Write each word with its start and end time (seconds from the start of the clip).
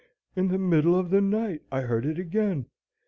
In 0.35 0.47
the 0.47 0.57
middle 0.57 0.95
of 0.97 1.11
the 1.11 1.21
night, 1.21 1.61
I 1.71 1.81
heard 1.81 2.07
it 2.07 2.17
again. 2.17 2.65